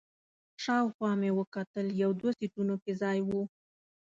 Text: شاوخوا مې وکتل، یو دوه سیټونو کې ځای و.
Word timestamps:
شاوخوا 0.63 1.11
مې 1.19 1.31
وکتل، 1.39 1.87
یو 2.03 2.11
دوه 2.19 2.31
سیټونو 2.39 2.75
کې 2.83 2.93
ځای 3.01 3.19
و. 3.27 3.29